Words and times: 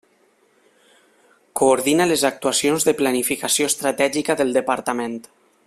Coordina 1.61 2.07
les 2.11 2.23
actuacions 2.31 2.89
de 2.89 2.97
planificació 3.03 3.69
estratègica 3.73 4.41
del 4.41 4.57
Departament. 4.61 5.21